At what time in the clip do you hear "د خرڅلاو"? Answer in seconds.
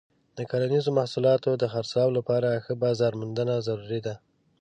1.61-2.15